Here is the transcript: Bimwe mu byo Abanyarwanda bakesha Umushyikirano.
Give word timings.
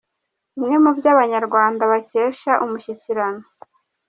Bimwe 0.53 0.75
mu 0.83 0.91
byo 0.97 1.07
Abanyarwanda 1.13 1.81
bakesha 1.91 2.51
Umushyikirano. 2.65 3.43